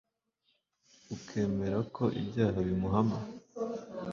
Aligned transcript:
ukemera 1.15 1.79
ko 1.95 2.03
ibyaha 2.21 2.57
bimuhama 2.67 3.19